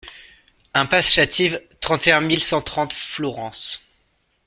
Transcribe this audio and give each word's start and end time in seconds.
IMPASSE 0.73 1.11
CHATIVE, 1.11 1.61
trente 1.79 2.07
et 2.07 2.11
un 2.11 2.21
mille 2.21 2.41
cent 2.41 2.63
trente 2.63 2.91
Flourens 2.91 3.81